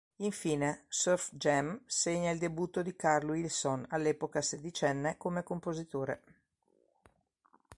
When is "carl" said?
2.95-3.29